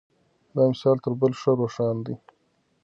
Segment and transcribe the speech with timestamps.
[0.55, 2.15] دا مثال تر بل ښه روښانه دی.